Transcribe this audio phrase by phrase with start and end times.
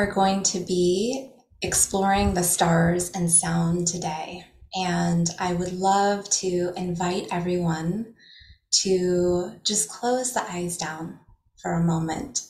[0.00, 1.30] Are going to be
[1.60, 4.46] exploring the stars and sound today.
[4.74, 8.14] And I would love to invite everyone
[8.80, 11.20] to just close the eyes down
[11.60, 12.46] for a moment.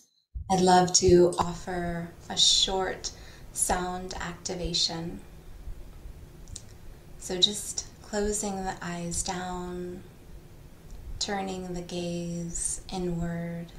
[0.49, 3.11] I'd love to offer a short
[3.53, 5.19] sound activation.
[7.19, 10.05] So just closing the eyes down,
[11.19, 13.73] turning the gaze inward,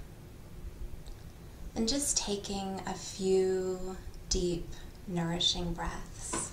[1.76, 3.98] and just taking a few
[4.30, 4.68] deep,
[5.08, 6.52] nourishing breaths.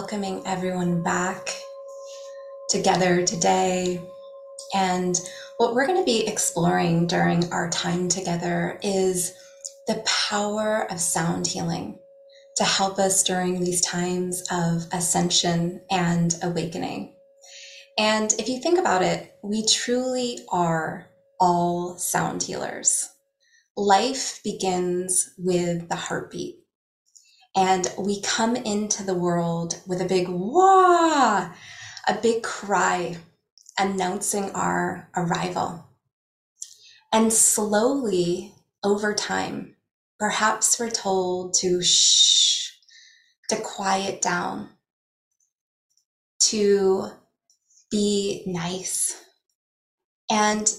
[0.00, 1.54] Welcoming everyone back
[2.70, 4.00] together today.
[4.72, 5.20] And
[5.58, 9.34] what we're going to be exploring during our time together is
[9.86, 11.98] the power of sound healing
[12.56, 17.14] to help us during these times of ascension and awakening.
[17.98, 21.08] And if you think about it, we truly are
[21.38, 23.06] all sound healers.
[23.76, 26.59] Life begins with the heartbeat.
[27.56, 31.52] And we come into the world with a big wah,
[32.06, 33.18] a big cry
[33.78, 35.86] announcing our arrival.
[37.12, 39.76] And slowly over time,
[40.18, 42.72] perhaps we're told to shh,
[43.48, 44.68] to quiet down,
[46.40, 47.08] to
[47.90, 49.24] be nice.
[50.30, 50.72] And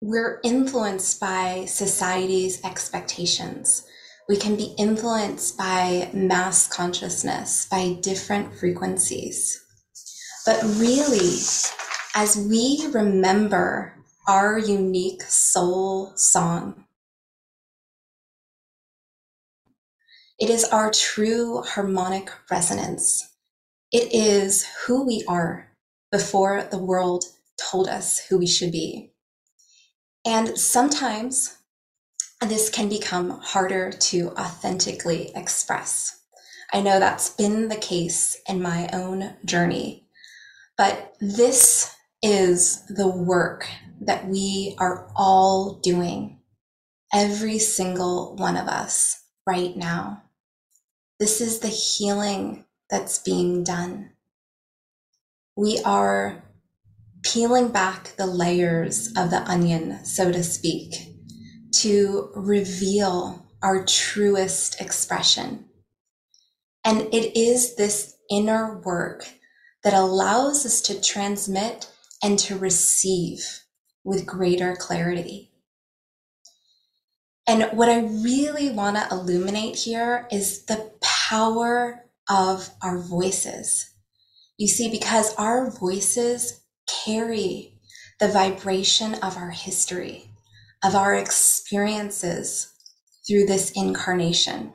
[0.00, 3.86] we're influenced by society's expectations
[4.28, 9.60] we can be influenced by mass consciousness, by different frequencies.
[10.46, 11.38] But really,
[12.14, 13.94] as we remember
[14.26, 16.84] our unique soul song,
[20.38, 23.30] it is our true harmonic resonance.
[23.92, 25.70] It is who we are
[26.10, 27.24] before the world
[27.56, 29.12] told us who we should be.
[30.24, 31.58] And sometimes
[32.40, 36.20] this can become harder to authentically express.
[36.72, 40.06] I know that's been the case in my own journey,
[40.76, 43.68] but this is the work
[44.00, 46.40] that we are all doing,
[47.12, 50.22] every single one of us right now.
[51.20, 54.10] This is the healing that's being done.
[55.56, 56.42] We are
[57.22, 61.13] peeling back the layers of the onion, so to speak,
[61.84, 65.66] to reveal our truest expression.
[66.82, 69.28] And it is this inner work
[69.82, 71.90] that allows us to transmit
[72.22, 73.64] and to receive
[74.02, 75.50] with greater clarity.
[77.46, 83.90] And what I really want to illuminate here is the power of our voices.
[84.56, 86.62] You see, because our voices
[87.04, 87.78] carry
[88.20, 90.30] the vibration of our history
[90.84, 92.72] of our experiences
[93.26, 94.74] through this incarnation.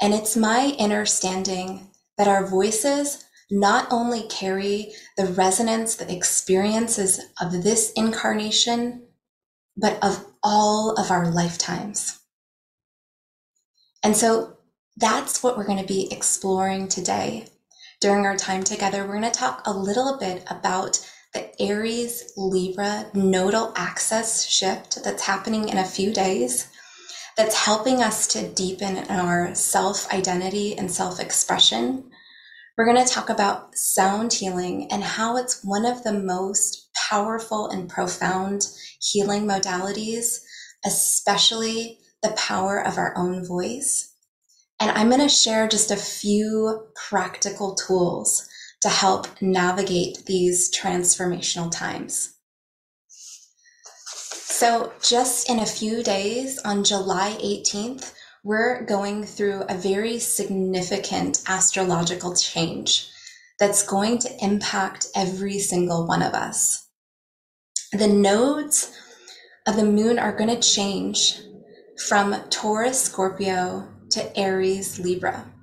[0.00, 7.62] And it's my understanding that our voices not only carry the resonance, the experiences of
[7.62, 9.06] this incarnation,
[9.76, 12.20] but of all of our lifetimes.
[14.02, 14.56] And so
[14.96, 17.48] that's what we're going to be exploring today.
[18.00, 20.98] During our time together, we're going to talk a little bit about
[21.34, 26.68] the Aries Libra nodal axis shift that's happening in a few days
[27.36, 32.08] that's helping us to deepen our self identity and self expression.
[32.78, 37.68] We're going to talk about sound healing and how it's one of the most powerful
[37.68, 38.68] and profound
[39.00, 40.38] healing modalities,
[40.84, 44.12] especially the power of our own voice.
[44.80, 48.48] And I'm going to share just a few practical tools
[48.84, 52.34] to help navigate these transformational times.
[53.08, 61.42] So, just in a few days on July 18th, we're going through a very significant
[61.48, 63.08] astrological change
[63.58, 66.86] that's going to impact every single one of us.
[67.92, 68.92] The nodes
[69.66, 71.40] of the moon are going to change
[72.06, 75.53] from Taurus, Scorpio to Aries, Libra.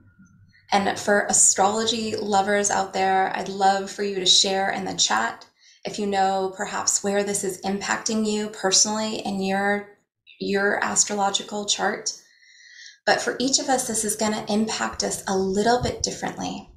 [0.72, 5.46] And for astrology lovers out there, I'd love for you to share in the chat
[5.84, 9.90] if you know perhaps where this is impacting you personally in your
[10.40, 12.14] your astrological chart.
[13.06, 16.70] But for each of us, this is going to impact us a little bit differently.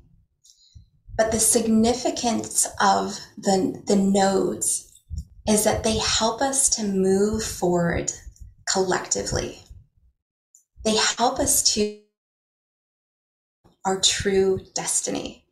[1.16, 4.92] But the significance of the, the nodes
[5.46, 8.12] is that they help us to move forward
[8.70, 9.60] collectively.
[10.84, 12.00] They help us to
[13.84, 15.44] our true destiny.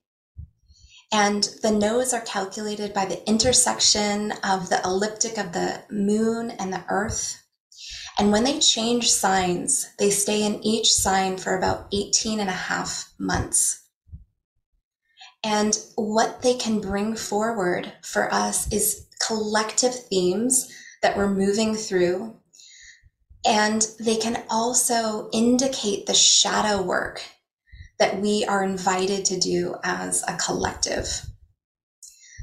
[1.12, 6.72] And the nodes are calculated by the intersection of the ecliptic of the moon and
[6.72, 7.38] the earth.
[8.18, 12.52] And when they change signs, they stay in each sign for about 18 and a
[12.52, 13.82] half months.
[15.44, 22.36] And what they can bring forward for us is collective themes that we're moving through.
[23.44, 27.22] And they can also indicate the shadow work
[28.02, 31.24] that we are invited to do as a collective.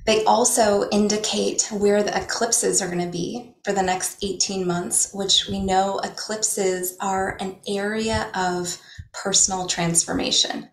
[0.05, 5.11] They also indicate where the eclipses are going to be for the next 18 months,
[5.13, 8.77] which we know eclipses are an area of
[9.11, 10.69] personal transformation.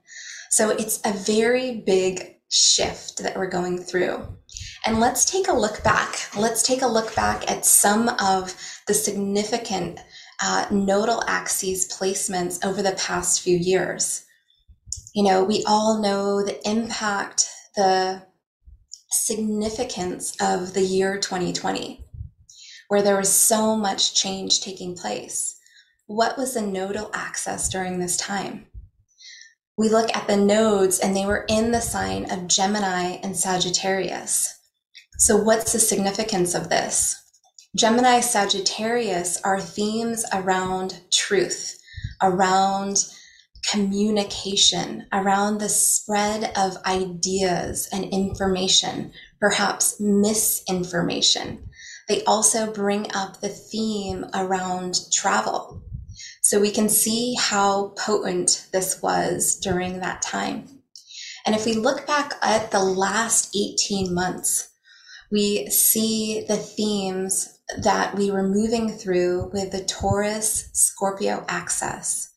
[0.51, 4.25] So it's a very big shift that we're going through.
[4.85, 6.29] And let's take a look back.
[6.37, 8.55] Let's take a look back at some of
[8.87, 9.99] the significant
[10.41, 14.23] uh, nodal axes placements over the past few years
[15.15, 18.23] you know, we all know the impact, the
[19.11, 22.05] significance of the year 2020,
[22.89, 25.59] where there was so much change taking place.
[26.07, 28.67] What was the nodal axis during this time?
[29.79, 34.53] We look at the nodes and they were in the sign of Gemini and Sagittarius.
[35.19, 37.23] So, what's the significance of this?
[37.77, 41.79] Gemini, Sagittarius are themes around truth,
[42.23, 43.05] around
[43.71, 51.69] communication, around the spread of ideas and information, perhaps misinformation.
[52.09, 55.83] They also bring up the theme around travel.
[56.43, 60.69] So we can see how potent this was during that time.
[61.45, 64.69] And if we look back at the last 18 months,
[65.31, 72.33] we see the themes that we were moving through with the Taurus Scorpio axis.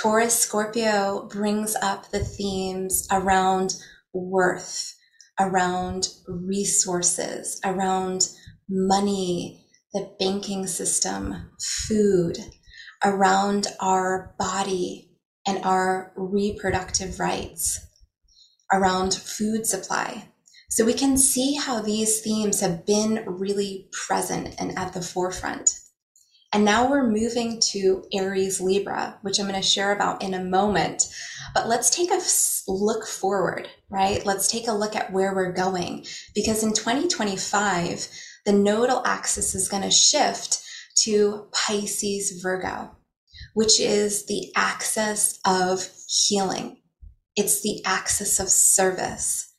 [0.00, 3.74] Taurus Scorpio brings up the themes around
[4.14, 4.96] worth,
[5.38, 8.30] around resources, around
[8.66, 11.50] money, the banking system,
[11.86, 12.38] food,
[13.04, 15.10] around our body
[15.46, 17.78] and our reproductive rights,
[18.72, 20.30] around food supply.
[20.70, 25.78] So we can see how these themes have been really present and at the forefront.
[26.52, 30.42] And now we're moving to Aries Libra, which I'm going to share about in a
[30.42, 31.04] moment.
[31.54, 32.20] But let's take a
[32.66, 34.26] look forward, right?
[34.26, 38.08] Let's take a look at where we're going because in 2025,
[38.46, 40.60] the nodal axis is going to shift
[41.02, 42.96] to Pisces Virgo,
[43.54, 46.78] which is the axis of healing.
[47.36, 49.54] It's the axis of service.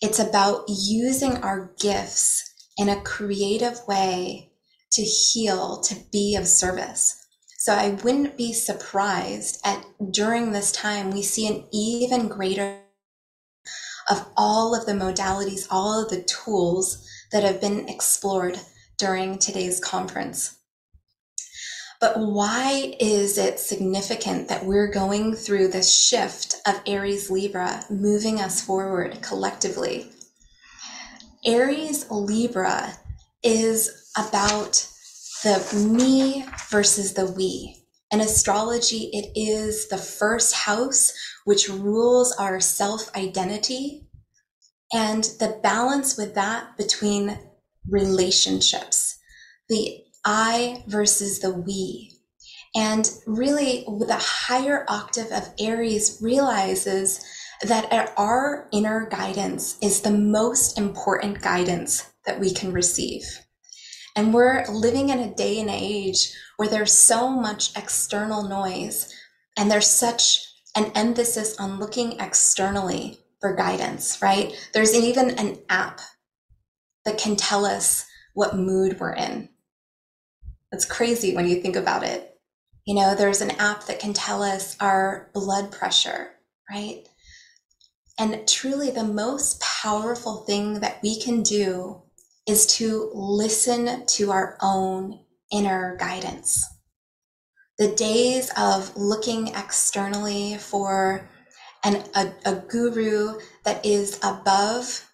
[0.00, 4.47] It's about using our gifts in a creative way
[4.98, 7.24] to heal, to be of service.
[7.56, 12.80] So I wouldn't be surprised at during this time we see an even greater
[14.10, 18.58] of all of the modalities, all of the tools that have been explored
[18.96, 20.56] during today's conference.
[22.00, 28.40] But why is it significant that we're going through this shift of Aries Libra moving
[28.40, 30.10] us forward collectively?
[31.44, 32.98] Aries Libra
[33.42, 34.86] is about
[35.42, 37.76] the me versus the we.
[38.10, 41.12] In astrology, it is the first house
[41.44, 44.08] which rules our self identity
[44.92, 47.38] and the balance with that between
[47.88, 49.18] relationships,
[49.68, 52.12] the I versus the we.
[52.74, 57.24] And really, the higher octave of Aries realizes
[57.62, 63.24] that our inner guidance is the most important guidance that we can receive.
[64.14, 69.14] And we're living in a day and age where there's so much external noise
[69.56, 74.52] and there's such an emphasis on looking externally for guidance, right?
[74.74, 76.02] There's even an app
[77.06, 78.04] that can tell us
[78.34, 79.48] what mood we're in.
[80.70, 82.38] It's crazy when you think about it.
[82.84, 86.32] You know, there's an app that can tell us our blood pressure,
[86.70, 87.08] right?
[88.18, 92.02] And truly, the most powerful thing that we can do
[92.48, 95.20] is to listen to our own
[95.52, 96.66] inner guidance.
[97.78, 101.28] The days of looking externally for
[101.84, 105.08] an, a, a guru that is above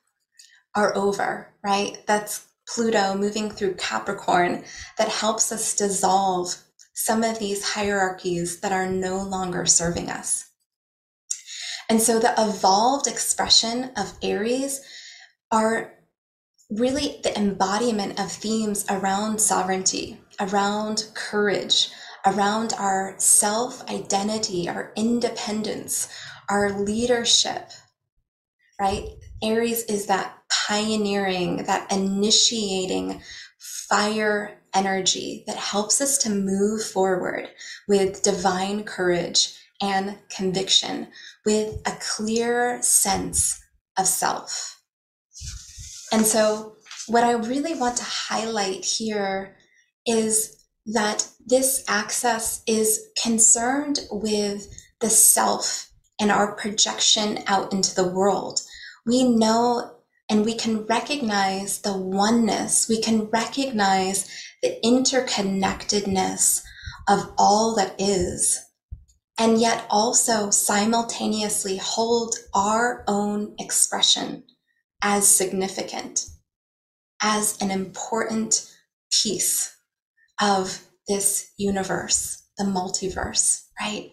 [0.75, 1.99] are over, right?
[2.07, 4.65] That's Pluto moving through Capricorn
[4.97, 6.57] that helps us dissolve
[6.95, 10.51] some of these hierarchies that are no longer serving us.
[11.91, 14.81] And so the evolved expression of Aries
[15.51, 15.93] are
[16.79, 21.91] really the embodiment of themes around sovereignty, around courage,
[22.27, 26.09] around our self identity, our independence,
[26.49, 27.71] our leadership,
[28.81, 29.07] right?
[29.43, 33.21] Aries is that pioneering, that initiating
[33.59, 37.51] fire energy that helps us to move forward
[37.87, 41.09] with divine courage and conviction,
[41.45, 43.63] with a clear sense
[43.99, 44.74] of self.
[46.15, 46.77] And so,
[47.09, 49.57] what I really want to highlight here
[50.07, 54.69] is that this axis is concerned with
[55.01, 55.91] the self
[56.21, 58.61] and our projection out into the world.
[59.05, 59.91] We know
[60.31, 64.31] and we can recognize the oneness, we can recognize
[64.63, 66.63] the interconnectedness
[67.09, 68.61] of all that is,
[69.37, 74.45] and yet also simultaneously hold our own expression
[75.05, 76.31] as significant,
[77.21, 78.75] as an important
[79.23, 79.77] piece
[80.41, 84.13] of this universe, the multiverse, right?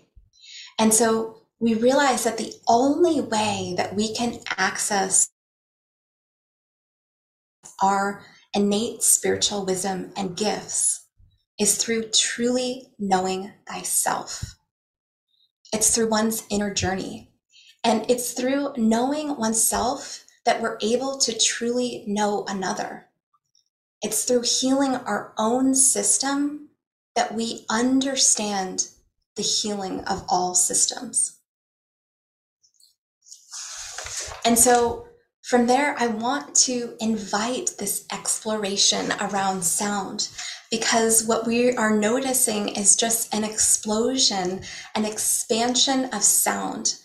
[0.77, 5.29] And so we realize that the only way that we can access
[7.81, 11.07] our innate spiritual wisdom and gifts
[11.57, 14.57] is through truly knowing thyself.
[15.71, 17.31] It's through one's inner journey.
[17.83, 23.07] And it's through knowing oneself that we're able to truly know another.
[24.01, 26.69] It's through healing our own system
[27.15, 28.87] that we understand
[29.35, 31.37] the healing of all systems.
[34.43, 35.07] And so
[35.43, 40.29] from there, I want to invite this exploration around sound
[40.71, 44.61] because what we are noticing is just an explosion,
[44.95, 46.95] an expansion of sound,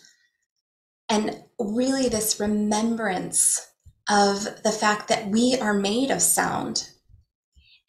[1.09, 3.65] and really this remembrance
[4.09, 6.89] of the fact that we are made of sound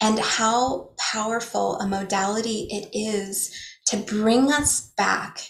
[0.01, 3.53] and how powerful a modality it is
[3.87, 5.49] to bring us back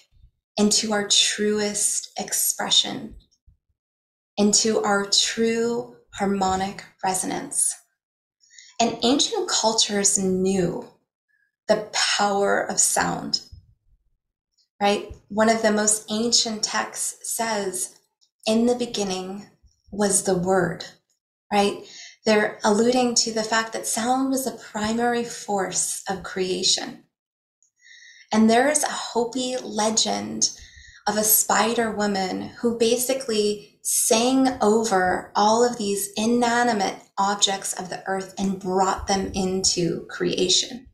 [0.58, 3.16] into our truest expression
[4.40, 7.76] into our true harmonic resonance.
[8.80, 10.88] And ancient cultures knew
[11.68, 13.42] the power of sound,
[14.82, 15.14] right?
[15.28, 18.00] One of the most ancient texts says,
[18.46, 19.48] in the beginning
[19.92, 20.86] was the word,
[21.52, 21.84] right?
[22.26, 27.04] They're alluding to the fact that sound was the primary force of creation.
[28.32, 30.52] And there is a Hopi legend
[31.08, 38.04] of a spider woman who basically sang over all of these inanimate objects of the
[38.06, 40.89] earth and brought them into creation.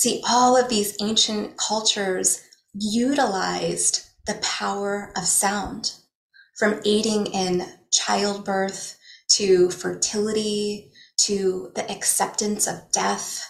[0.00, 2.40] See, all of these ancient cultures
[2.72, 5.92] utilized the power of sound
[6.58, 8.96] from aiding in childbirth
[9.32, 10.90] to fertility
[11.26, 13.44] to the acceptance of death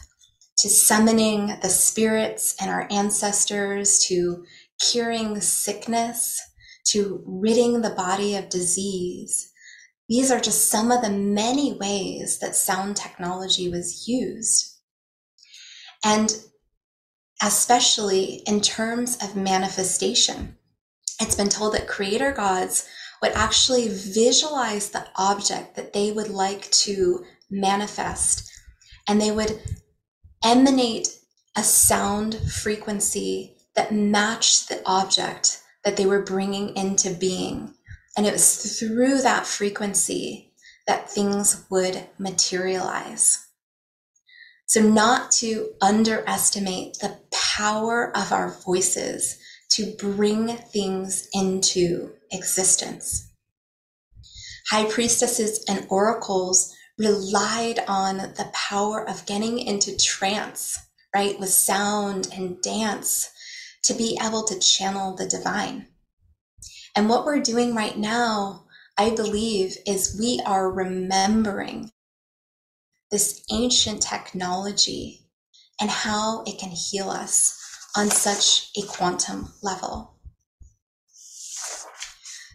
[0.59, 4.45] to summoning the spirits and our ancestors to
[4.81, 6.41] curing sickness
[6.89, 9.53] to ridding the body of disease.
[10.09, 14.70] These are just some of the many ways that sound technology was used.
[16.05, 16.35] And
[17.43, 20.57] especially in terms of manifestation,
[21.21, 22.89] it's been told that creator gods
[23.21, 28.51] would actually visualize the object that they would like to manifest,
[29.07, 29.61] and they would
[30.43, 31.09] emanate
[31.57, 37.75] a sound frequency that matched the object that they were bringing into being.
[38.17, 40.53] And it was through that frequency
[40.87, 43.47] that things would materialize.
[44.71, 49.37] So, not to underestimate the power of our voices
[49.71, 53.33] to bring things into existence.
[54.71, 60.79] High priestesses and oracles relied on the power of getting into trance,
[61.13, 63.29] right, with sound and dance
[63.83, 65.89] to be able to channel the divine.
[66.95, 71.91] And what we're doing right now, I believe, is we are remembering
[73.11, 75.21] this ancient technology
[75.81, 77.57] and how it can heal us
[77.97, 80.15] on such a quantum level.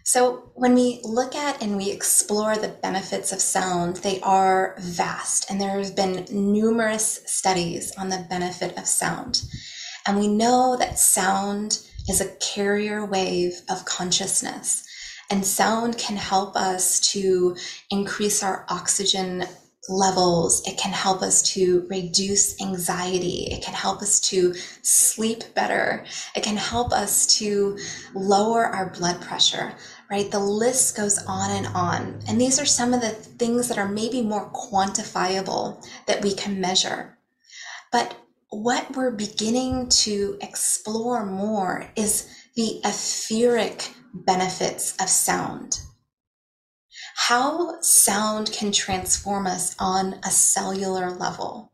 [0.04, 5.50] So, when we look at and we explore the benefits of sound, they are vast,
[5.50, 9.42] and there have been numerous studies on the benefit of sound.
[10.06, 14.86] And we know that sound is a carrier wave of consciousness,
[15.28, 17.56] and sound can help us to
[17.90, 19.44] increase our oxygen
[19.88, 20.66] levels.
[20.66, 23.48] It can help us to reduce anxiety.
[23.50, 26.04] It can help us to sleep better.
[26.34, 27.78] It can help us to
[28.14, 29.74] lower our blood pressure,
[30.10, 30.30] right?
[30.30, 32.20] The list goes on and on.
[32.28, 36.60] And these are some of the things that are maybe more quantifiable that we can
[36.60, 37.18] measure.
[37.92, 38.16] But
[38.50, 45.80] what we're beginning to explore more is the etheric benefits of sound
[47.16, 51.72] how sound can transform us on a cellular level.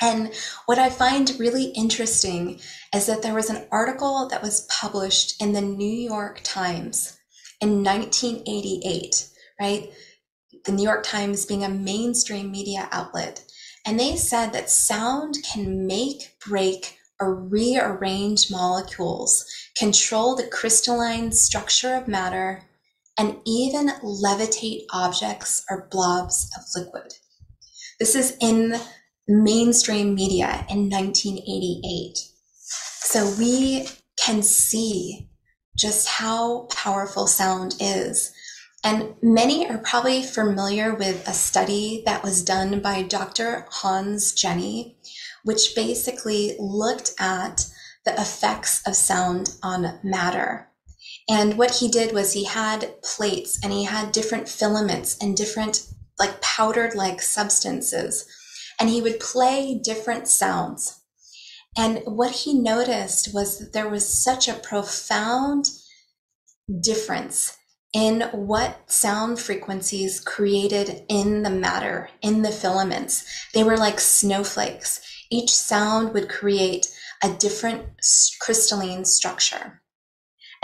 [0.00, 0.32] And
[0.66, 2.60] what I find really interesting
[2.92, 7.16] is that there was an article that was published in the New York Times
[7.60, 9.28] in 1988,
[9.60, 9.92] right?
[10.64, 13.44] The New York Times being a mainstream media outlet.
[13.86, 19.46] And they said that sound can make, break, or rearrange molecules,
[19.78, 22.64] control the crystalline structure of matter,
[23.18, 27.14] and even levitate objects or blobs of liquid.
[27.98, 28.74] This is in
[29.28, 32.18] mainstream media in 1988.
[32.60, 35.28] So we can see
[35.76, 38.32] just how powerful sound is.
[38.82, 43.66] And many are probably familiar with a study that was done by Dr.
[43.70, 44.98] Hans Jenny,
[45.42, 47.66] which basically looked at
[48.04, 50.68] the effects of sound on matter.
[51.28, 55.86] And what he did was he had plates and he had different filaments and different
[56.18, 58.26] like powdered like substances.
[58.78, 61.00] And he would play different sounds.
[61.76, 65.70] And what he noticed was that there was such a profound
[66.80, 67.56] difference
[67.92, 73.24] in what sound frequencies created in the matter, in the filaments.
[73.54, 75.00] They were like snowflakes.
[75.30, 76.88] Each sound would create
[77.22, 77.86] a different
[78.40, 79.80] crystalline structure.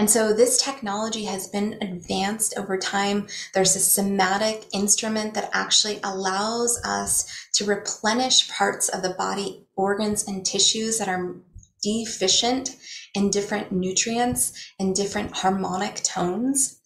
[0.01, 3.27] And so this technology has been advanced over time.
[3.53, 10.27] There's a cymatic instrument that actually allows us to replenish parts of the body, organs,
[10.27, 11.37] and tissues that are
[11.83, 12.77] deficient
[13.15, 16.81] in different nutrients and different harmonic tones.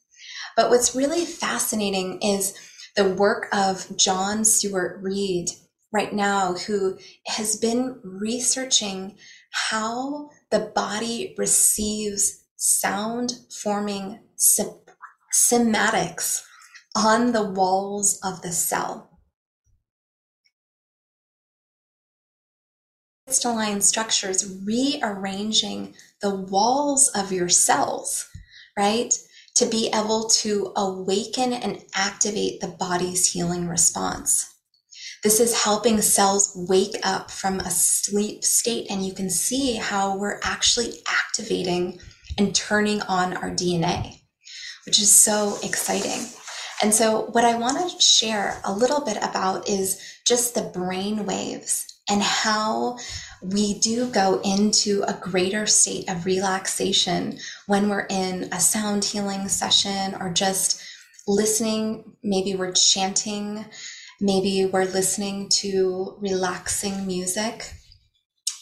[0.57, 2.59] But what's really fascinating is
[2.97, 5.51] the work of John Stuart Reid
[5.93, 6.99] right now, who
[7.29, 9.17] has been researching
[9.53, 14.19] how the body receives sound forming
[15.31, 16.43] cymatics
[16.97, 19.21] on the walls of the cell.
[23.27, 28.27] Crystalline structures rearranging the walls of your cells,
[28.79, 29.13] right?
[29.57, 34.55] To be able to awaken and activate the body's healing response.
[35.23, 40.17] This is helping cells wake up from a sleep state, and you can see how
[40.17, 42.01] we're actually activating
[42.39, 44.21] and turning on our DNA,
[44.87, 46.27] which is so exciting.
[46.83, 51.25] And so, what I want to share a little bit about is just the brain
[51.25, 52.99] waves and how
[53.43, 59.49] we do go into a greater state of relaxation when we're in a sound healing
[59.49, 60.83] session or just
[61.27, 62.17] listening.
[62.23, 63.65] Maybe we're chanting,
[64.21, 67.73] maybe we're listening to relaxing music.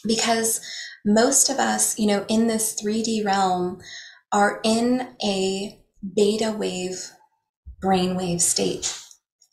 [0.05, 0.61] Because
[1.05, 3.81] most of us, you know, in this 3D realm
[4.31, 5.79] are in a
[6.15, 7.11] beta wave
[7.83, 8.99] brainwave state.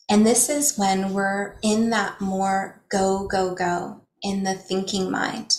[0.09, 5.55] And this is when we're in that more go, go, go in the thinking mind.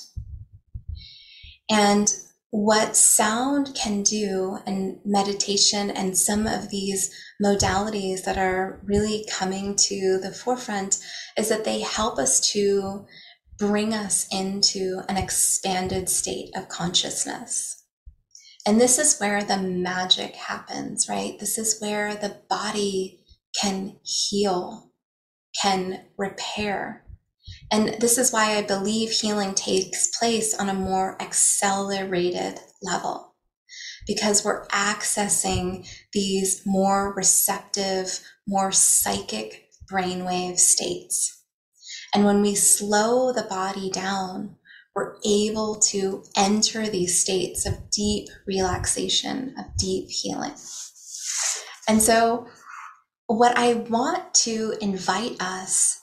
[1.70, 2.12] And
[2.50, 7.10] what sound can do and meditation and some of these
[7.42, 10.98] modalities that are really coming to the forefront
[11.38, 13.06] is that they help us to
[13.68, 17.84] bring us into an expanded state of consciousness.
[18.66, 21.38] And this is where the magic happens, right?
[21.38, 23.20] This is where the body
[23.54, 24.90] can heal,
[25.62, 27.04] can repair.
[27.70, 33.36] And this is why I believe healing takes place on a more accelerated level
[34.08, 41.41] because we're accessing these more receptive, more psychic brainwave states.
[42.14, 44.56] And when we slow the body down,
[44.94, 50.52] we're able to enter these states of deep relaxation, of deep healing.
[51.88, 52.46] And so,
[53.26, 55.98] what I want to invite us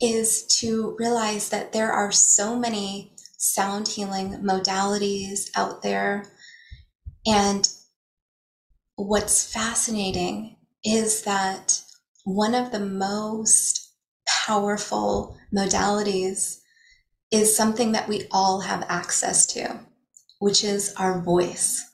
[0.00, 6.30] is to realize that there are so many sound healing modalities out there.
[7.26, 7.68] And
[8.96, 11.80] what's fascinating is that
[12.24, 13.87] one of the most
[14.46, 16.60] powerful modalities
[17.30, 19.80] is something that we all have access to,
[20.38, 21.84] which is our voice.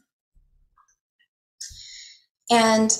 [2.50, 2.96] And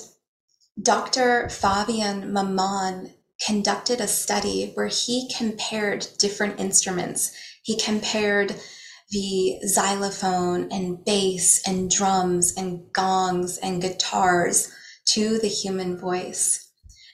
[0.81, 1.49] Dr.
[1.49, 3.13] Fabien Maman
[3.45, 7.31] conducted a study where he compared different instruments.
[7.63, 8.55] He compared
[9.11, 14.71] the xylophone and bass and drums and gongs and guitars
[15.05, 16.64] to the human voice.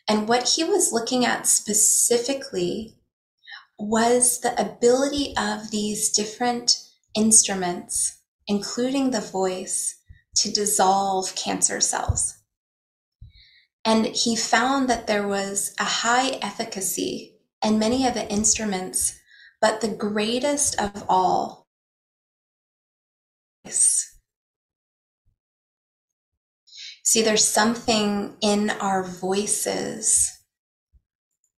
[0.08, 2.98] And what he was looking at specifically
[3.78, 6.78] was the ability of these different
[7.16, 9.98] instruments, including the voice,
[10.36, 12.38] to dissolve cancer cells.
[13.84, 19.20] And he found that there was a high efficacy in many of the instruments,
[19.60, 21.68] but the greatest of all
[27.12, 30.32] See, there's something in our voices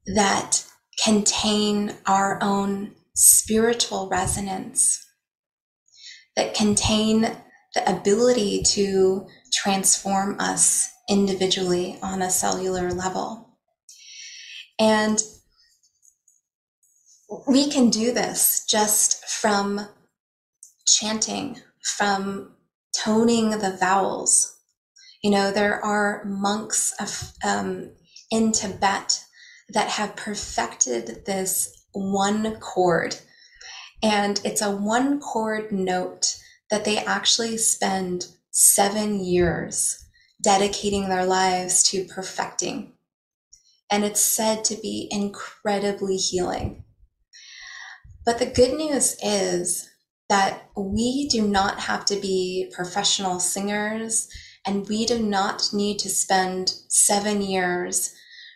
[0.06, 0.64] that
[1.04, 5.06] contain our own spiritual resonance,
[6.38, 7.36] that contain
[7.76, 13.58] the ability to transform us individually on a cellular level.
[14.80, 15.22] And
[17.46, 19.82] we can do this just from
[20.88, 21.60] chanting,
[21.98, 22.56] from
[23.04, 24.60] toning the vowels.
[25.22, 27.92] You know, there are monks of, um,
[28.32, 29.24] in Tibet
[29.70, 33.18] that have perfected this one chord.
[34.02, 36.38] And it's a one chord note
[36.70, 40.04] that they actually spend seven years
[40.42, 42.94] dedicating their lives to perfecting.
[43.92, 46.84] And it's said to be incredibly healing.
[48.26, 49.90] But the good news is
[50.30, 54.30] that we do not have to be professional singers
[54.66, 58.14] and we do not need to spend seven years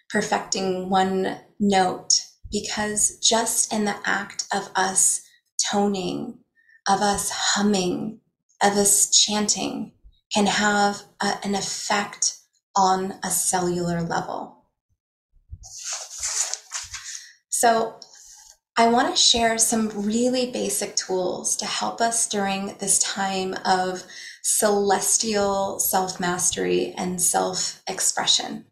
[0.10, 5.22] perfecting one note because just in the act of us
[5.72, 6.40] toning,
[6.88, 8.20] of us humming,
[8.62, 9.92] of us chanting
[10.34, 12.38] can have a, an effect
[12.76, 14.66] on a cellular level.
[17.50, 18.00] So
[18.78, 24.04] I want to share some really basic tools to help us during this time of
[24.44, 28.66] celestial self mastery and self expression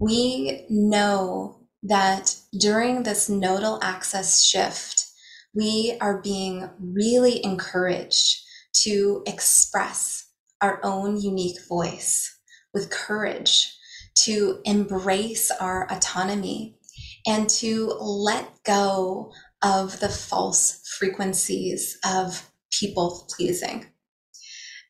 [0.00, 5.06] we know that during this nodal axis shift,
[5.54, 8.40] we are being really encouraged
[8.72, 10.26] to express
[10.62, 12.34] our own unique voice
[12.72, 13.76] with courage,
[14.24, 16.78] to embrace our autonomy,
[17.26, 23.86] and to let go of the false frequencies of people pleasing.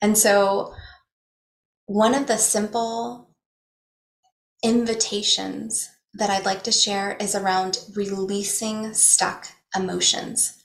[0.02, 0.72] And so,
[1.86, 3.30] one of the simple
[4.62, 10.56] invitations that I'd like to share is around releasing stuck emotions.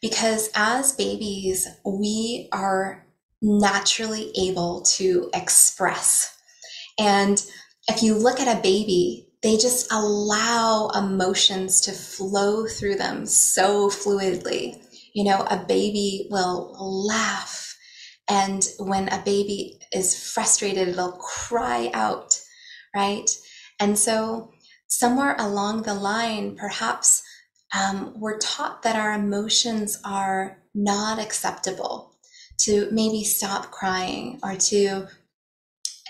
[0.00, 3.06] Because as babies, we are
[3.40, 6.36] naturally able to express.
[6.98, 7.42] And
[7.88, 13.88] if you look at a baby, they just allow emotions to flow through them so
[13.88, 14.82] fluidly.
[15.14, 16.76] You know, a baby will
[17.08, 17.76] laugh.
[18.28, 22.38] And when a baby is frustrated, it'll cry out
[22.94, 23.28] right?
[23.80, 24.52] And so,
[24.86, 27.22] somewhere along the line, perhaps
[27.78, 32.16] um, we're taught that our emotions are not acceptable,
[32.58, 35.06] to maybe stop crying or to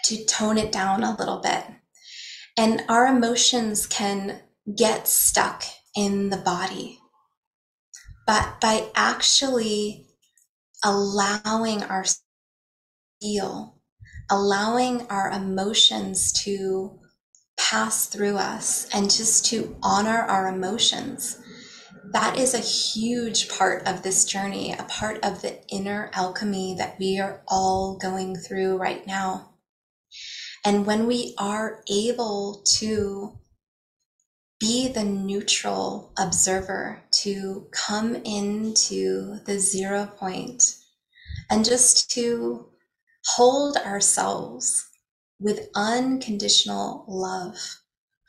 [0.05, 1.64] to tone it down a little bit.
[2.57, 4.41] And our emotions can
[4.77, 5.65] get stuck
[5.97, 6.99] in the body.
[8.27, 10.07] But by actually
[10.85, 12.05] allowing our
[13.21, 13.83] feel
[14.33, 16.99] allowing our emotions to
[17.59, 21.38] pass through us and just to honor our emotions.
[22.12, 26.99] That is a huge part of this journey, a part of the inner alchemy that
[26.99, 29.52] we are all going through right now.
[30.64, 33.38] And when we are able to
[34.61, 40.77] be the neutral observer, to come into the zero point
[41.51, 42.66] and just to
[43.27, 44.88] hold ourselves
[45.40, 47.57] with unconditional love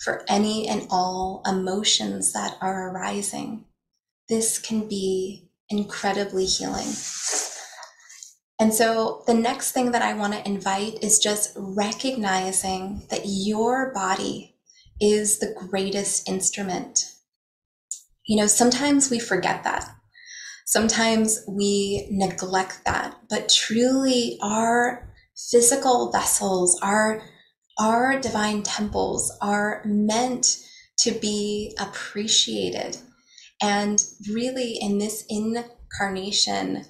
[0.03, 3.65] for any and all emotions that are arising.
[4.27, 6.91] This can be incredibly healing.
[8.63, 13.91] And so, the next thing that I want to invite is just recognizing that your
[13.93, 14.55] body
[15.01, 17.13] is the greatest instrument
[18.25, 19.89] you know, sometimes we forget that.
[20.65, 25.13] Sometimes we neglect that, but truly our
[25.51, 27.21] physical vessels, our,
[27.77, 30.57] our divine temples are meant
[30.99, 32.97] to be appreciated.
[33.61, 36.85] And really in this incarnation,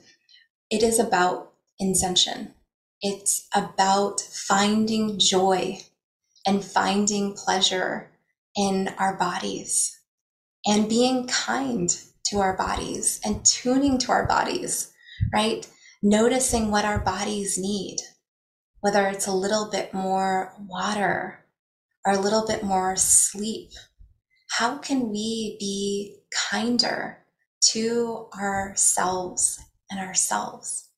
[0.70, 2.54] it is about intention.
[3.02, 5.80] It's about finding joy
[6.46, 8.12] and finding pleasure
[8.56, 10.00] in our bodies
[10.66, 11.90] and being kind
[12.28, 14.94] to our bodies and tuning to our bodies,
[15.34, 15.68] right?
[16.02, 17.98] Noticing what our bodies need,
[18.82, 21.46] whether it's a little bit more water
[22.06, 23.72] or a little bit more sleep.
[24.52, 26.18] How can we be
[26.50, 27.26] kinder
[27.72, 29.60] to ourselves
[29.90, 30.90] and ourselves?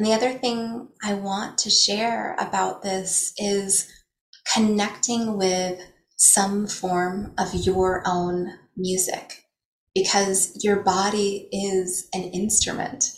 [0.00, 3.86] And the other thing I want to share about this is
[4.54, 5.78] connecting with
[6.16, 9.44] some form of your own music
[9.94, 13.12] because your body is an instrument.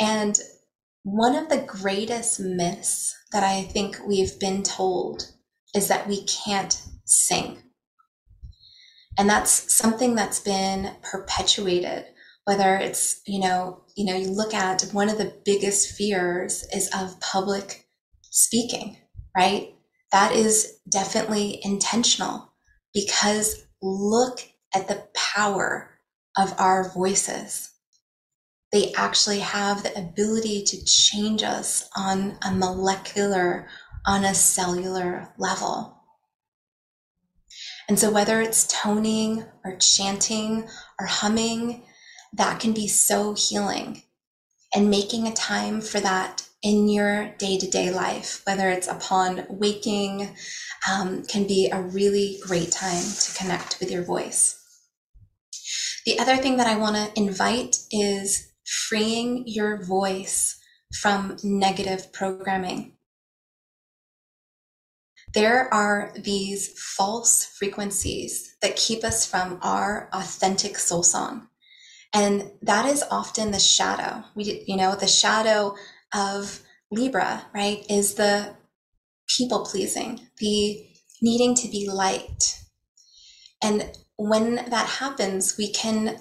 [0.00, 0.40] And
[1.02, 5.30] one of the greatest myths that I think we've been told
[5.74, 7.58] is that we can't sing.
[9.18, 12.06] And that's something that's been perpetuated,
[12.50, 16.90] whether it's, you know, you know, you look at one of the biggest fears is
[16.92, 17.86] of public
[18.22, 18.96] speaking,
[19.36, 19.72] right?
[20.10, 22.52] That is definitely intentional
[22.92, 24.40] because look
[24.74, 25.90] at the power
[26.36, 27.70] of our voices.
[28.72, 33.68] They actually have the ability to change us on a molecular,
[34.04, 36.02] on a cellular level.
[37.88, 41.84] And so, whether it's toning or chanting or humming,
[42.32, 44.02] that can be so healing.
[44.74, 49.46] And making a time for that in your day to day life, whether it's upon
[49.48, 50.36] waking,
[50.90, 54.56] um, can be a really great time to connect with your voice.
[56.06, 60.58] The other thing that I want to invite is freeing your voice
[61.00, 62.96] from negative programming.
[65.32, 71.49] There are these false frequencies that keep us from our authentic soul song.
[72.12, 74.24] And that is often the shadow.
[74.34, 75.74] We, you know, the shadow
[76.12, 78.56] of Libra, right, is the
[79.28, 80.86] people pleasing, the
[81.22, 82.64] needing to be liked.
[83.62, 86.18] And when that happens, we can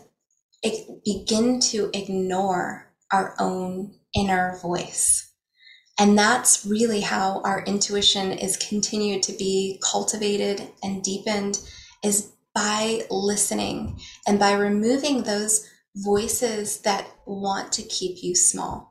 [1.06, 5.32] begin to ignore our own inner voice.
[5.97, 11.60] And that's really how our intuition is continued to be cultivated and deepened
[12.04, 15.67] is by listening and by removing those
[16.03, 18.89] voices that want to keep you small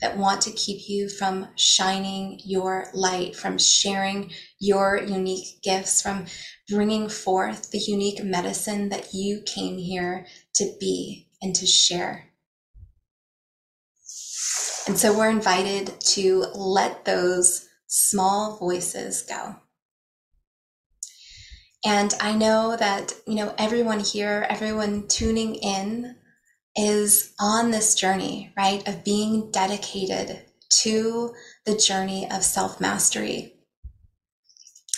[0.00, 6.26] that want to keep you from shining your light, from sharing your unique gifts, from
[6.68, 12.28] bringing forth the unique medicine that you came here to be and to share.
[14.86, 19.56] And so we're invited to let those small voices go.
[21.84, 26.16] And I know that, you know, everyone here, everyone tuning in
[26.76, 30.42] is on this journey, right, of being dedicated
[30.82, 31.34] to
[31.66, 33.54] the journey of self mastery.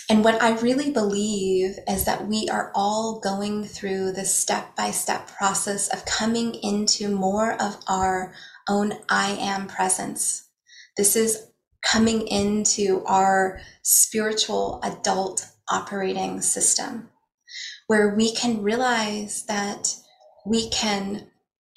[0.07, 4.91] And what I really believe is that we are all going through this step by
[4.91, 8.33] step process of coming into more of our
[8.69, 10.47] own I am presence.
[10.95, 11.47] This is
[11.83, 17.09] coming into our spiritual adult operating system
[17.87, 19.95] where we can realize that
[20.45, 21.27] we can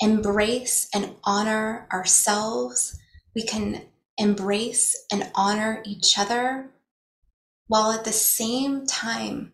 [0.00, 2.98] embrace and honor ourselves.
[3.34, 3.82] We can
[4.16, 6.70] embrace and honor each other
[7.66, 9.52] while at the same time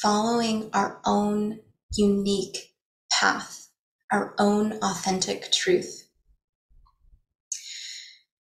[0.00, 1.60] following our own
[1.92, 2.74] unique
[3.10, 3.68] path,
[4.12, 6.09] our own authentic truth.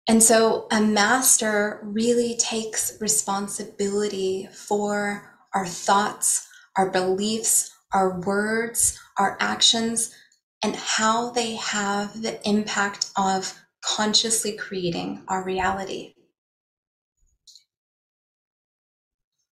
[0.08, 9.36] And so a master really takes responsibility for our thoughts, our beliefs, our words, our
[9.40, 10.14] actions,
[10.62, 16.14] and how they have the impact of consciously creating our reality.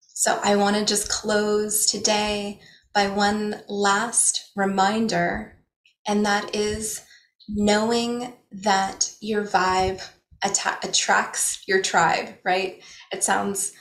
[0.03, 2.61] So I want to just close today
[2.95, 5.59] by one last reminder,
[6.07, 7.03] and that is
[7.49, 10.01] knowing that your vibe
[10.45, 12.83] att- attracts your tribe, right?
[13.13, 13.73] It sounds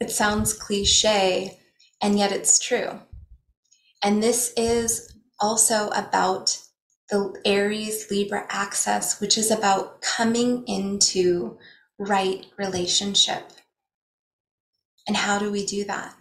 [0.00, 1.58] it sounds cliche,
[2.00, 3.00] and yet it's true.
[4.02, 6.58] And this is also about
[7.10, 11.58] the Aries Libra axis, which is about coming into
[11.98, 13.50] right relationship.
[15.06, 16.14] And how do we do that?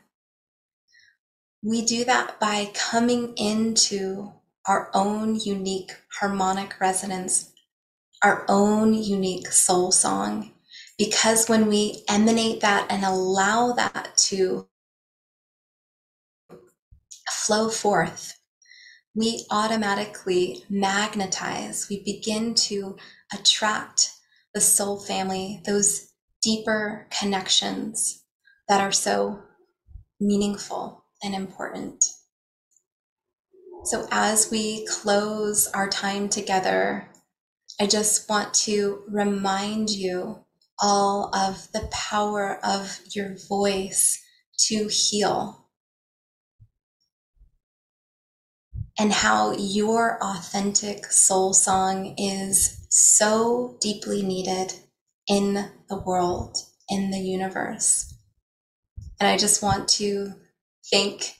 [1.61, 4.31] We do that by coming into
[4.65, 7.51] our own unique harmonic resonance,
[8.23, 10.51] our own unique soul song.
[10.97, 14.67] Because when we emanate that and allow that to
[17.45, 18.33] flow forth,
[19.15, 22.97] we automatically magnetize, we begin to
[23.33, 24.11] attract
[24.53, 28.23] the soul family, those deeper connections
[28.67, 29.41] that are so
[30.19, 32.03] meaningful and important.
[33.85, 37.09] So, as we close our time together,
[37.79, 40.43] I just want to remind you
[40.79, 44.19] all of the power of your voice
[44.67, 45.67] to heal
[48.97, 54.73] and how your authentic soul song is so deeply needed
[55.27, 56.57] in the world,
[56.89, 58.15] in the universe.
[59.19, 60.33] And I just want to
[60.91, 61.35] thank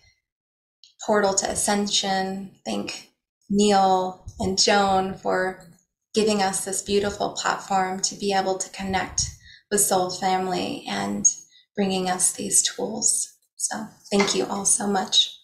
[1.04, 3.10] Portal to Ascension, thank
[3.50, 5.66] Neil and Joan for
[6.18, 9.22] giving us this beautiful platform to be able to connect
[9.70, 11.28] with Soul Family and
[11.76, 13.38] bringing us these tools.
[13.56, 15.37] So thank you all so much.